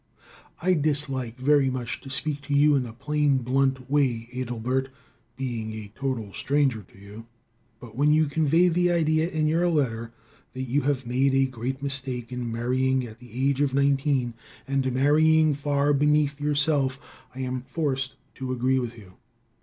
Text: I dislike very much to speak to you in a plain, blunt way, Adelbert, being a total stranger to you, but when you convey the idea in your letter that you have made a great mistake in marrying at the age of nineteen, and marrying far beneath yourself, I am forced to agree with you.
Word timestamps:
I 0.63 0.73
dislike 0.73 1.37
very 1.37 1.69
much 1.69 2.01
to 2.01 2.09
speak 2.09 2.41
to 2.49 2.55
you 2.55 2.73
in 2.73 2.87
a 2.87 2.91
plain, 2.91 3.37
blunt 3.37 3.87
way, 3.87 4.27
Adelbert, 4.33 4.89
being 5.37 5.73
a 5.75 5.91
total 5.93 6.33
stranger 6.33 6.81
to 6.81 6.97
you, 6.97 7.27
but 7.79 7.95
when 7.95 8.11
you 8.11 8.25
convey 8.25 8.67
the 8.67 8.89
idea 8.89 9.29
in 9.29 9.45
your 9.45 9.69
letter 9.69 10.11
that 10.53 10.63
you 10.63 10.81
have 10.81 11.05
made 11.05 11.35
a 11.35 11.45
great 11.45 11.83
mistake 11.83 12.31
in 12.31 12.51
marrying 12.51 13.05
at 13.05 13.19
the 13.19 13.31
age 13.47 13.61
of 13.61 13.75
nineteen, 13.75 14.33
and 14.67 14.91
marrying 14.91 15.53
far 15.53 15.93
beneath 15.93 16.41
yourself, 16.41 16.99
I 17.35 17.41
am 17.41 17.61
forced 17.61 18.15
to 18.37 18.51
agree 18.51 18.79
with 18.79 18.97
you. 18.97 19.17